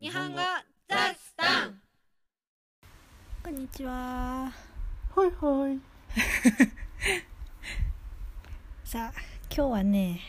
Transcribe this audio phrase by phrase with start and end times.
[0.00, 0.38] 日本語
[0.88, 1.78] ザスタン
[3.44, 4.50] こんにちは。
[5.14, 5.78] はいはい。
[8.84, 9.18] さあ、
[9.54, 10.20] 今日はね、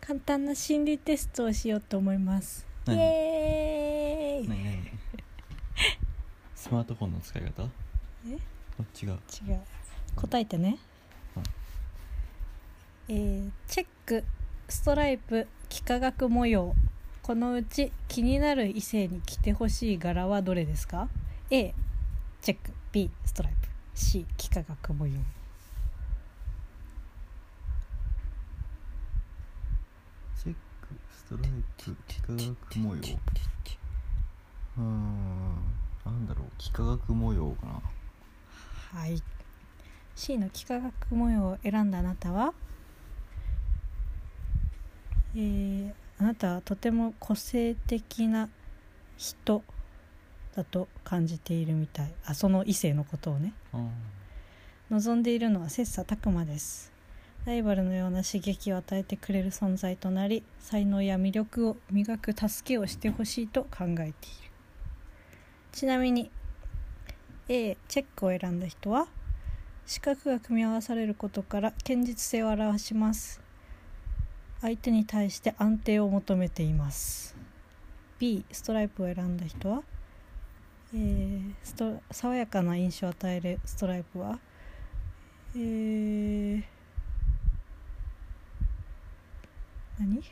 [0.00, 2.66] 簡単な心理テストをしようと思います。
[2.86, 4.64] イ何エーイ何？
[4.64, 4.90] 何？
[6.56, 7.62] スマートフォンの使い方？
[8.26, 8.36] え？
[8.80, 9.10] あ違う
[9.48, 9.60] 違う。
[10.16, 10.78] 答えてね。
[11.36, 11.44] はい
[13.10, 14.24] えーチェック、
[14.68, 16.74] ストライプ、幾何学模様。
[17.28, 21.10] このうち気になる異性に着てほしい柄はどれですか
[21.50, 21.74] ?A、
[22.40, 25.12] チェック、B、ストライプ、C、幾何学模様。
[30.42, 33.00] チェックストライプ幾何学模様
[34.78, 35.54] うーん
[36.06, 39.22] なんだろう幾何学模様かなはい。
[40.16, 42.54] C の幾何学模様を選んだあなたは、
[45.36, 48.48] えーあなたはとても個性的な
[49.16, 49.62] 人
[50.56, 52.12] だと感じているみたい。
[52.24, 53.52] あその異性のことをね。
[53.72, 53.86] あ
[54.90, 56.92] 望んでいるのは切磋琢磨です。
[57.44, 64.12] ライバルのような刺激を与えてくれる存在となり才能や魅力を磨く助けをしてほしいと考えている。
[65.72, 66.30] ちなみに
[67.48, 69.06] A チェックを選んだ人は
[69.86, 73.40] 四角が組み合わされることから堅実性を表します
[74.60, 77.36] 相手に対して安定を求めています。
[78.18, 79.82] B ストライプを選んだ人は、
[80.92, 84.38] えースト爽やかな印象を与えるストライプは？
[85.54, 86.62] えー、
[90.00, 90.22] 何？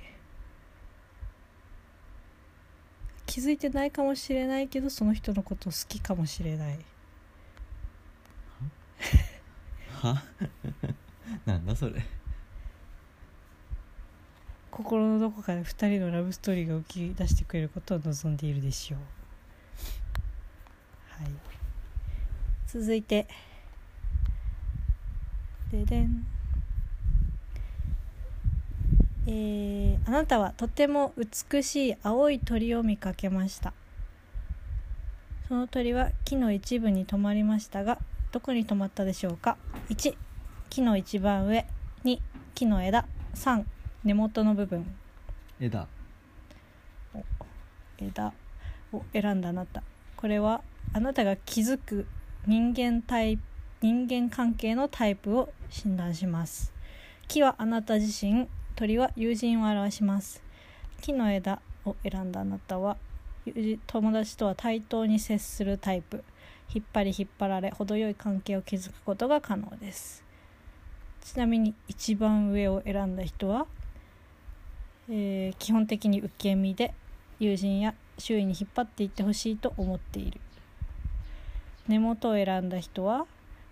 [3.26, 6.78] 気づいてないかもしれないけどその人のこと好きかもしれない。
[10.02, 10.22] は？
[11.46, 12.02] なんだそれ。
[14.76, 18.98] 心のどこかで2人のラブストーリーが浮き出してくれることを望んでいるでしょう。
[21.24, 21.32] はい。
[22.66, 23.26] 続いて。
[25.72, 26.26] ででん。
[29.26, 33.72] えーあなたはとても美しい青い鳥を見かけました。
[35.48, 37.98] その鳥は木の一部に止まりましたが
[38.30, 39.56] どこに止まったでしょうか
[39.88, 40.14] ？1
[40.68, 41.64] 木の一番上。
[42.04, 42.20] 2
[42.54, 43.06] 木の枝。
[43.34, 43.64] 3
[44.06, 44.86] 根元の部分。
[45.58, 45.88] 枝。
[47.98, 48.32] 枝。
[48.92, 49.82] を選んだあなた。
[50.16, 50.62] これは
[50.92, 52.06] あなたが気づく
[52.46, 53.42] 人間タイプ
[53.82, 56.72] 人間関係のタイプを診断します。
[57.26, 58.46] 木はあなた自身
[58.76, 60.40] 鳥は友人を表します。
[61.00, 62.96] 木の枝を選んだあなたは
[63.44, 66.22] 友人友達とは対等に接するタイプ。
[66.72, 70.22] 引っ張り引っ張られ程よい関係を築くことが可能です。
[71.22, 73.66] ちなみに一番上を選んだ人は、
[75.08, 76.92] えー基本的に受け身で
[77.38, 80.40] 友人や周囲に引っ張っていってほしいと思っている。
[81.88, 83.26] 根元を選んだ人は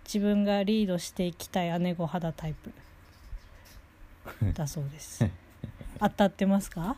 [0.05, 2.71] 自分がリードしていきたい姉御肌タイプ。
[4.53, 5.27] だそうです。
[5.99, 6.95] 当たってますか？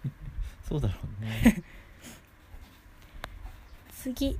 [0.68, 1.62] そうだろうね。
[4.02, 4.38] 次。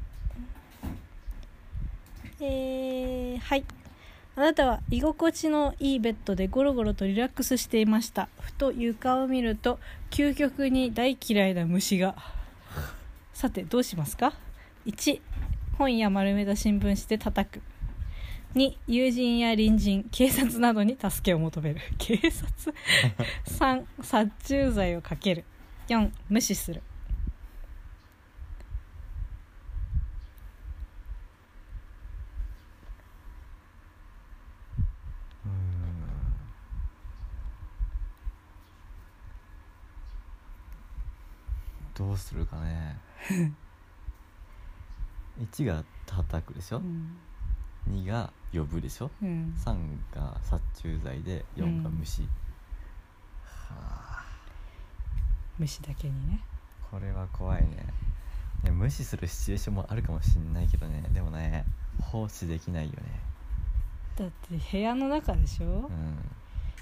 [2.41, 3.65] えー、はい
[4.39, 8.29] あなたは居心地のいいベッドでゴロゴロとリラックスしていました。
[8.39, 9.79] ふと床を見ると
[10.11, 12.15] 究極に大嫌いな虫が。
[13.33, 14.35] さてどうしますか
[14.85, 15.23] ？1
[15.79, 17.63] 本や丸めた新聞紙で叩く。
[18.55, 21.81] 2友人や隣人警察などに助けを求める。
[21.97, 22.75] 警察？
[23.49, 25.45] 3殺虫剤をかける。
[25.89, 26.83] 4無視する。
[42.17, 42.99] うするかね。
[45.41, 46.79] 1が叩くでしょ？
[46.79, 47.17] うん。
[47.91, 49.11] 2が呼ぶでしょ？
[49.23, 49.55] うん。
[49.57, 52.29] 3が殺虫剤で4が虫、は
[53.71, 54.25] あ。
[55.59, 56.41] 虫だけにね。
[56.91, 57.87] これは怖いね。
[58.65, 61.03] ね無視するシチュエーションもあるかもしんないけどね。
[61.13, 61.65] でもね
[62.01, 63.21] 放置できないよね。
[64.17, 65.67] だって部屋の中でしょ？
[65.67, 66.19] う、ん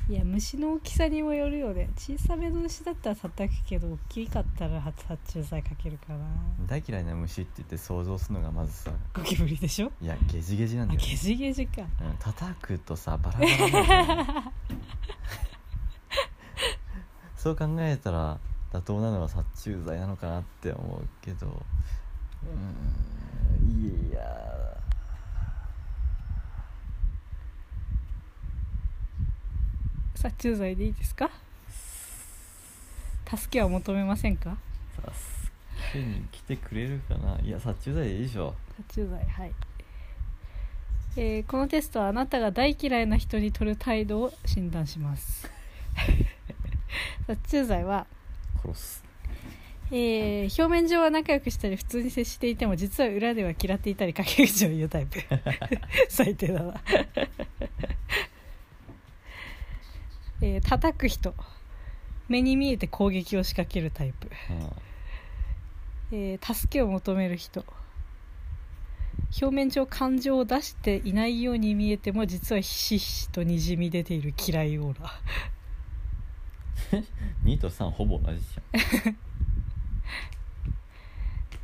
[0.06, 1.88] いや虫の大きさにもよるよね。
[1.96, 6.18] 小さめの虫だったら叩くけど大きかったら殺虫剤かけるかな。
[6.66, 9.90] 大嫌いな虫って言って想像するのがまずさゴキブリでしょ？
[10.02, 11.06] いやゲジゲジなんだよ、ね。
[11.06, 11.80] あゲジゲジか。
[11.82, 11.88] うん、
[12.18, 13.84] 叩くとさバラバラなんだよ
[14.44, 14.52] ね。
[17.36, 18.38] そう考えたら
[18.72, 21.46] 妥当なのは殺虫剤なのかなって思うけど。
[22.42, 24.20] うんいや
[30.24, 31.30] 殺虫剤でいいですか？
[33.36, 34.56] 助けは求めませんか？
[34.96, 37.38] 助けに来てくれるかな？
[37.42, 38.54] いや殺虫剤でいいでしょ。
[38.88, 39.52] 殺虫剤はい、
[41.16, 45.50] えーこのテストはあなたが大嫌いな人に取る態度を診断します。
[47.26, 48.06] 殺虫剤は、
[48.64, 49.04] 殺す。
[49.90, 55.18] えー表面上は仲良くしたり普通に接していても実は裏では嫌っていたり陰口を言うタイプ。
[56.08, 56.74] 最低だな
[60.44, 61.34] えー叩く人。
[62.28, 64.28] 目に見えて攻撃を仕掛けるタイプ。
[64.50, 64.70] あ
[66.12, 67.64] えー助けを求める人。
[69.40, 75.10] 表面上感情を出していないように見えても実はひしひしとにじみ出ている嫌いオーラ。
[77.44, 78.46] 2と3ほぼ同じじ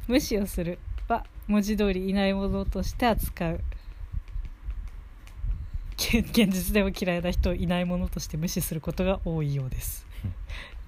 [0.08, 3.60] 無視をするは文字通りいないものとして扱う
[6.12, 10.04] 現現実でも嫌いな人をいないものとして無視することが多いようです。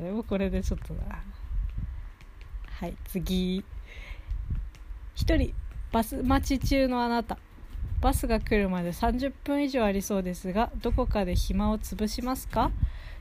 [0.01, 1.23] でもこれでちょっとな
[2.67, 2.97] はい。
[3.05, 3.65] 次。
[5.15, 5.55] 一人
[5.93, 7.39] バス待ち中のあなた。
[8.01, 12.73] バスが来るまで30分以上ありそうですがどこかで暇を潰しますか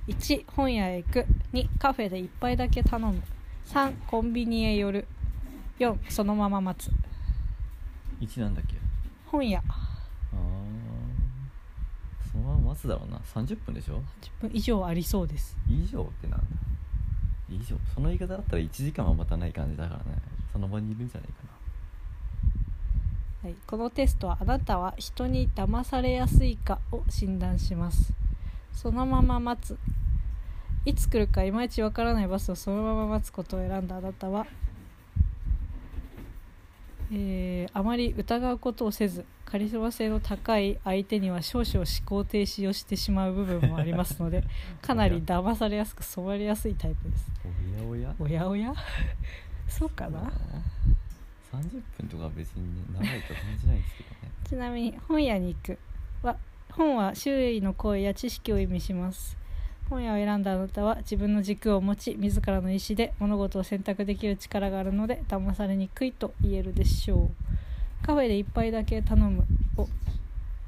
[0.07, 1.25] ？1本屋へ行く。
[1.53, 3.21] 2カフェで1杯だけ頼む。
[3.68, 5.07] 3コンビニへ寄る。
[5.77, 6.89] 4そのまま待つ。
[6.89, 8.75] ゃん1なんだっけ。
[9.27, 9.62] 本屋
[12.71, 13.18] 待つだろうな。
[13.19, 14.01] 30分でしょ
[14.39, 15.57] ？10分以上ありそうです。
[15.68, 16.45] 以上ってなんだ。
[17.50, 17.75] 以上。
[17.94, 20.18] その言い方だったら1時間は待たない感じだからね。
[20.53, 21.35] その場にいるんじゃないか
[23.44, 28.13] はい、このテストはあなたは人に騙されやすいかを診断します。
[28.71, 29.77] そのまま待つ。
[30.85, 34.47] いつ来るかいまいちわからないバスをそのまま待つことを選んだあなたは、
[37.12, 44.45] えーあまり疑うことをせずカリスマ性の高い相手には少々思考停止をしてしまう部分もありますので
[44.81, 47.31] かなり騙されやすく染まりやすいタイプです。
[47.77, 48.27] なおやおや？
[48.27, 48.74] おやおや？
[49.68, 50.31] そうかな
[51.51, 54.15] ？30分とかは別にね長いと感じないんですけどね。
[54.48, 55.77] ちなみに本屋に行く
[56.24, 56.38] は
[56.71, 59.38] 本は周囲の声や知識を意味します。
[59.89, 67.31] 本屋を選んだあなたは自分の軸を持ち自らの意思で物事を選択できる力があるので騙されにくいと言えるでしょう
[68.03, 69.45] カフェで一杯だけ頼む。
[69.77, 69.88] を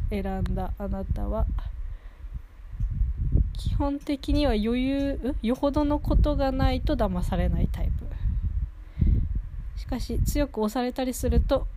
[0.09, 1.45] 選んだあなたは
[3.57, 5.47] 基本的には余裕ん？
[5.47, 8.05] よほどのことがないと騙されないタイプ。
[9.79, 11.67] しかし強く押されたりすると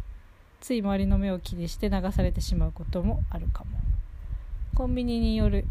[0.61, 3.79] つい周りの目を気にして流されてしまうこともあるかも。
[4.75, 5.67] コンビニによる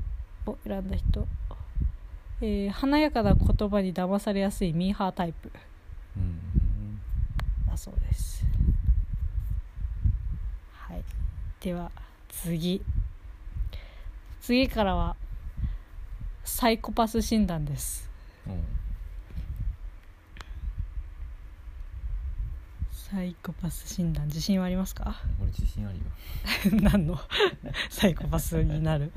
[0.46, 1.28] を選んだ人、
[2.42, 5.52] えー華やかな言葉に騙されやすいミーハータイプ。
[6.18, 7.00] うん。
[7.68, 8.46] だそうです
[10.96, 11.04] はい。
[11.60, 11.92] では
[12.30, 12.82] 次。
[14.42, 15.16] 次からは
[16.44, 18.10] サイコパス診断です。
[18.48, 18.64] うん
[22.92, 25.22] サイコパス診断自信はありますか？
[25.40, 26.04] 俺自信あるよ。
[26.82, 27.20] 何の？
[27.90, 29.12] サイコパスになる。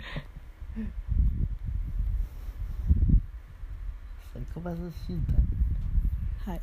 [4.33, 4.77] サイコパス
[5.07, 5.37] 診断？
[6.47, 6.61] はい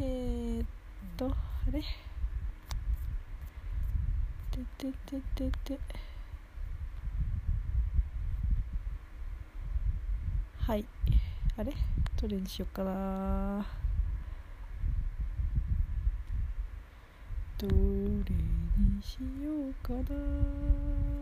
[0.00, 0.66] ー、っ
[1.18, 1.34] とあ
[1.72, 1.80] れ？
[4.52, 5.78] ててててて。
[10.60, 10.86] はい。
[11.56, 11.74] あれ？
[12.20, 13.66] どれにしようかな。
[17.58, 21.17] どれにしようかな。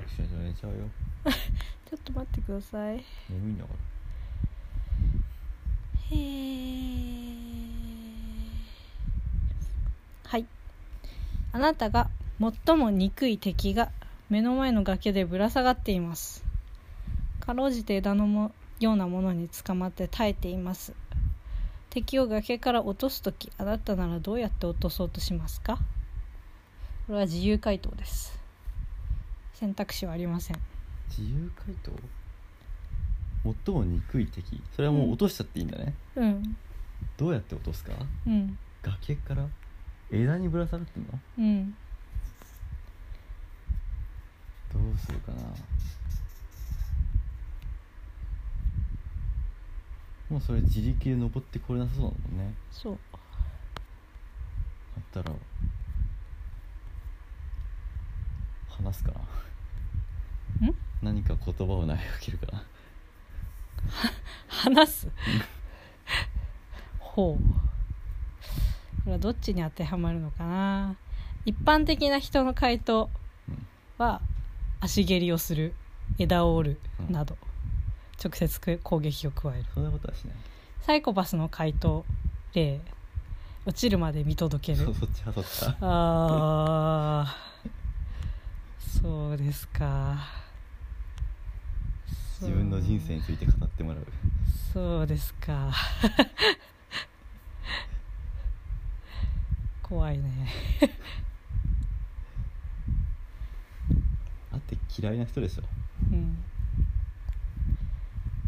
[0.00, 0.78] 早くしないと寝ちゃうよ。
[1.90, 3.04] ちょっと待ってください。
[3.28, 3.76] 眠いんだから。
[6.16, 6.20] へー。
[10.24, 10.46] はい。
[11.52, 13.90] あなたが最も憎い敵が
[14.28, 16.44] 目の前の崖でぶら下がっています。
[17.40, 20.94] かろうじて枝のもようなものに捕まって耐えています。
[21.90, 25.78] 敵を崖から落とす時あなたならどうやって落とそうとしますか？
[27.06, 28.39] これは自由回答です
[29.60, 30.56] 選択肢はありません。
[31.08, 31.92] 自由回答？
[33.64, 34.62] 最も憎い敵？
[34.74, 36.56] それはもう落としちゃっていいんだね、うん。
[37.18, 37.92] どうやって落とすか？
[38.26, 38.58] うん。
[38.82, 39.46] 崖から？
[40.10, 41.08] 枝にぶら下がってんの？
[41.38, 41.74] うん。
[44.72, 45.42] どうするかな？
[50.30, 52.54] もうそれ自力で登ってこれなさそうだもんね。
[52.70, 52.98] そう。
[55.14, 55.36] だったら
[58.68, 59.18] 話すかな。
[59.18, 59.22] ん
[61.02, 62.62] 何か言葉を投げかけるかな。
[64.48, 65.08] 話す？
[66.98, 69.06] ほう。
[69.06, 70.96] れはどっちに当てはまるのかな？
[71.44, 73.10] 一般的な人の回答
[73.48, 73.66] うん。
[73.98, 74.20] は
[74.80, 75.74] 足蹴りをする
[76.18, 77.14] 枝を折るうん。
[77.14, 77.36] など。
[78.22, 79.64] 直接攻撃を加える。
[79.74, 80.36] そんなことはしない。
[80.82, 82.04] サイコパスの回答
[82.54, 82.80] 例。
[83.66, 84.86] 落ちるまで見届ける。
[84.86, 89.00] そっち派そっち派あー。
[89.02, 90.18] そうですか
[92.40, 94.06] 自分の人生について語ってもらう。
[94.72, 95.70] そうですか。
[99.82, 100.48] 怖いね。
[104.52, 105.62] あって嫌いな人でしょ。
[106.12, 106.38] うん。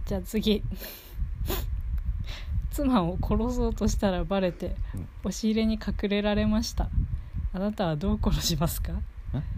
[0.07, 0.63] じゃあ次。
[2.71, 5.09] 妻を殺そうとしたらバレてうん。
[5.25, 6.89] 押し入れに隠れられました。
[7.53, 8.93] あなたはどう殺しますか？
[8.95, 9.03] あ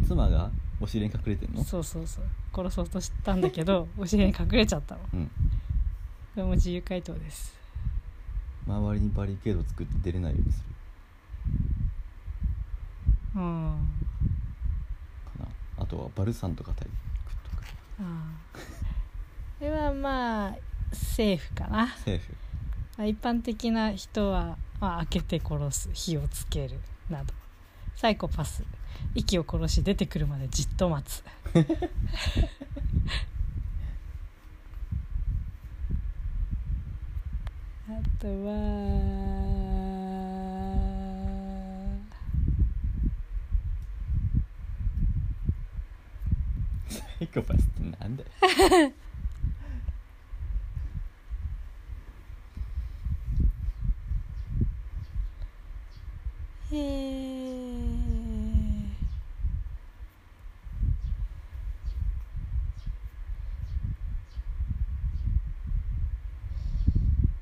[0.06, 0.50] 妻が
[0.80, 1.64] 押し入れに隠れてんの？
[1.64, 2.24] そうそうそう。
[2.54, 5.00] 殺そうとしたんだけど押し入れに隠れちゃったの。
[5.00, 5.30] こうん。
[6.36, 7.58] れも自由回答です。
[8.66, 10.64] 周りにバリケード作って出れないようにする。
[13.36, 13.88] うん。
[15.38, 15.48] かな。
[15.82, 17.62] あとはバルサンとかタイプとか
[18.00, 18.02] あ
[18.54, 18.58] あ
[19.58, 20.56] これはまあ
[20.92, 21.88] セーフかな。
[22.04, 22.34] セーフ。
[22.96, 26.78] まあ一般的な人は、まあ、開けて殺す火をつける
[27.10, 27.34] など。
[27.96, 28.64] サイコパス
[29.14, 31.22] 息を殺し出てくるまでじっと待つ。
[37.88, 38.54] あとは。
[46.88, 48.28] サイコパスってなんだよ
[56.72, 57.54] えー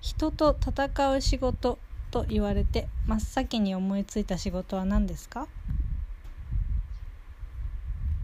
[0.02, 1.78] 人と戦う仕事
[2.10, 5.46] と言われて真っ先に思いついた仕事は何ですか？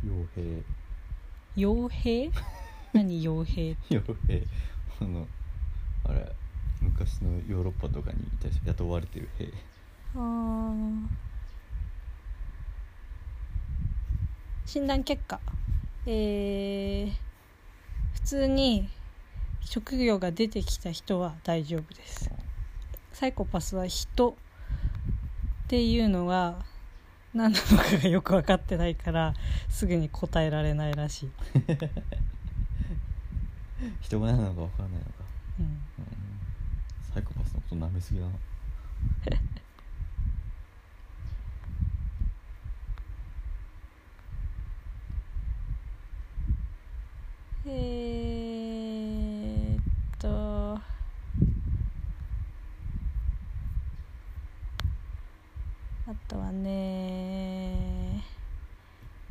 [0.04, 0.62] 傭兵。
[1.56, 2.30] 傭兵？
[2.92, 3.76] 何傭兵？
[3.90, 4.42] 傭兵。
[5.00, 5.26] あの
[6.04, 6.32] あれ
[6.80, 8.18] 昔のヨーロッパとかに
[8.66, 9.48] 雇われてる兵。
[10.16, 11.06] あー。
[14.66, 15.40] 診断結果。
[16.06, 17.12] えー
[18.14, 18.88] 普通に
[19.70, 22.30] 職業が出てきた人は大丈夫です。
[23.12, 24.34] サイコパスは人っ
[25.68, 26.64] ていうのが
[27.34, 29.34] 何なのかがよく分かってないから
[29.68, 31.30] すぐに答えられないらしい、
[34.00, 35.10] 人が何なのか分からないのか、
[35.60, 35.82] うん、うん、
[37.12, 38.32] サイコパスのこと舐めすぎだな。
[47.66, 48.28] えー
[50.18, 50.80] っと
[56.08, 58.24] あとはね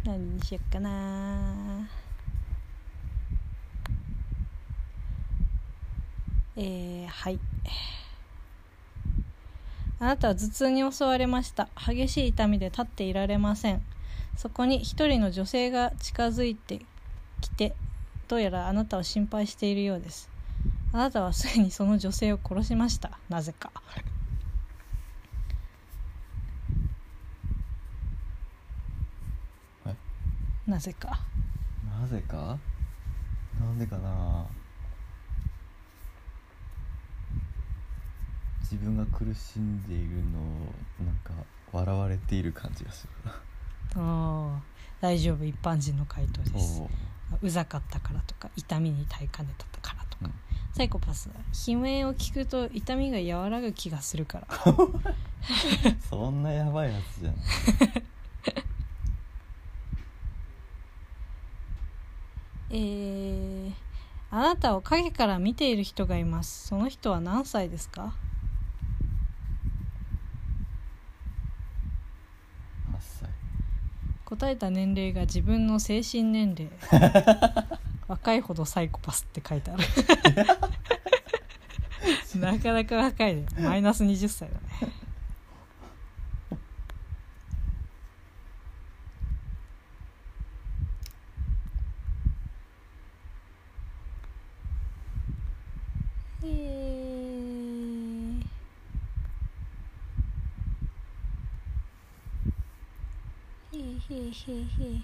[0.03, 1.89] 何にしよっかな。
[6.55, 7.39] えー、はい。
[9.99, 11.67] あなたは頭痛に襲われました。
[11.75, 13.81] 激しい痛みで立っていられません。
[14.35, 16.81] そこに一人の女性が近づいて
[17.41, 17.75] きて
[18.27, 20.29] どうやらあなたを心配しているようです。
[20.93, 23.17] あなたはすぐにその女性を殺しました。
[23.29, 24.05] なぜかはい
[30.67, 31.19] なぜか。
[32.01, 32.57] なぜか？
[33.59, 34.45] なんでかな？
[38.61, 40.43] 自分が苦しんでいるのを
[41.05, 41.31] なんか
[41.71, 43.31] 笑われている感じがする。
[43.95, 44.61] ああ
[44.99, 45.45] 大丈夫？
[45.45, 46.81] 一般人の回答です。
[46.81, 46.89] お
[47.41, 47.49] う。
[47.49, 50.33] ざかったからとか痛みに耐えかねたからとか、うん。
[50.73, 51.29] サイコパス。
[51.29, 51.35] は
[51.67, 54.47] 悲鳴を聞くと痛みが和らぐ気がするから。
[56.09, 58.03] そんなやばいやつじゃない
[62.69, 63.71] えー、
[64.29, 66.67] あなたを影から見ている人がいます。
[66.67, 68.13] その人は何歳ですか
[72.91, 73.29] ？8歳。
[74.25, 76.69] 答えた年齢が自分の精神年齢。
[78.07, 79.83] 若いほどサイコパスって書いてある。
[82.39, 83.45] なかなか若いね。
[83.59, 84.96] マイナス20歳だね
[96.49, 104.61] えーへいへいへいへ
[104.93, 105.01] い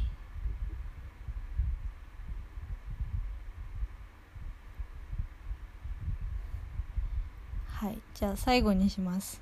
[7.68, 9.42] はいじゃあ最後にします。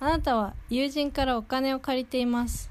[0.00, 2.70] あなたは友人からお金を借りています。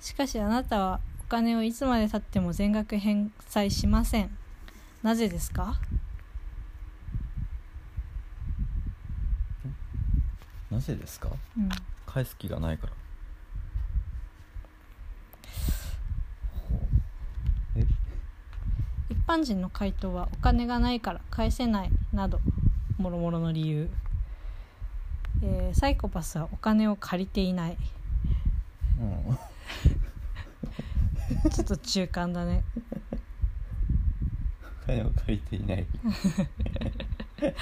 [0.00, 4.36] しかしあなたはお金をいつまでたっても全額返済しません。
[5.02, 5.76] なぜですか？
[10.86, 11.30] なぜですか？
[11.56, 11.68] うん。
[12.06, 12.92] 返す気がないから。
[17.76, 17.86] え？
[19.08, 22.38] 一般人の回答はお金がないから返せないなど。
[22.98, 23.88] もろもろの理由、
[25.42, 27.78] えーサイコパスはお金を借りていない。
[29.00, 29.38] うん。
[31.50, 32.62] ちょっと中間だね。
[34.82, 35.86] お金を借りていない。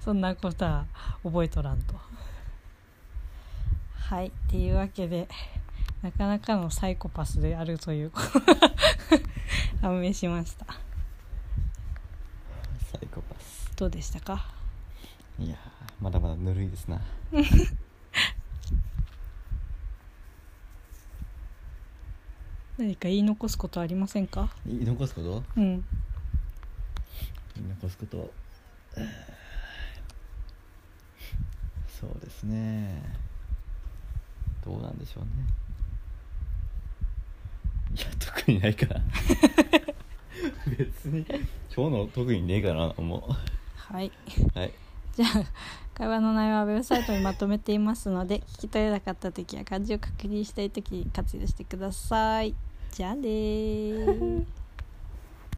[0.00, 0.86] そんなことは
[1.22, 1.94] 覚えとらんと
[4.10, 5.28] はいっていうわけで
[6.02, 8.46] なかなかのサイコパスであるということが
[9.82, 10.66] 判明しました。
[10.66, 10.74] サ
[13.02, 13.70] イコパス。
[13.76, 14.48] どうでしたか？
[15.38, 15.58] いやー
[16.00, 17.00] まだまだぬるいですな。
[22.78, 24.48] 何か言い残すことありませんか？
[24.66, 25.42] 言い残すこと？
[25.56, 25.84] うん。
[27.56, 28.30] 言い残すこと。
[28.96, 29.06] え ー
[32.00, 33.02] そうですね
[34.64, 35.30] どうなんでしょうね
[37.96, 39.00] いや特にないかな
[40.78, 41.24] 別に
[41.74, 43.36] 今日の特にねえかなも
[43.74, 44.12] はい。
[44.54, 44.72] うはい
[45.16, 45.44] じゃあ、
[45.94, 52.54] 会話の内容はウェブサイトにまとめていますので、聞き取れなかった時や漢字を確認したい時に活用してください。
[52.92, 54.44] じゃあねー。